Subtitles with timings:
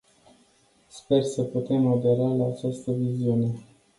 [0.89, 3.53] Sper să putem adera la această viziune.